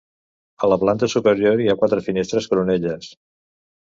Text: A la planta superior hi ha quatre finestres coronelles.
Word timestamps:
A 0.67 0.69
la 0.71 0.77
planta 0.83 1.09
superior 1.15 1.61
hi 1.65 1.69
ha 1.73 1.77
quatre 1.83 2.01
finestres 2.07 2.47
coronelles. 2.53 3.13